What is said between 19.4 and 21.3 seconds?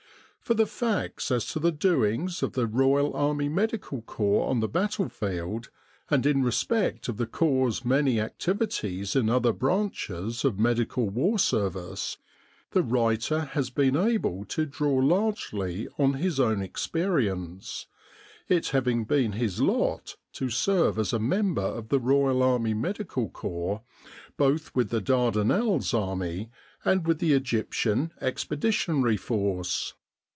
lot to serve as a